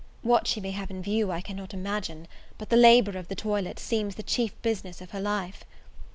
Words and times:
What 0.23 0.47
she 0.47 0.59
may 0.59 0.71
have 0.71 0.89
in 0.89 1.03
view, 1.03 1.31
I 1.31 1.41
cannot 1.41 1.75
imagine, 1.75 2.27
but 2.57 2.69
the 2.69 2.75
labour 2.75 3.19
of 3.19 3.27
the 3.27 3.35
toilette 3.35 3.77
seems 3.77 4.15
the 4.15 4.23
chief 4.23 4.59
business 4.63 4.99
of 4.99 5.11
her 5.11 5.21
life. 5.21 5.63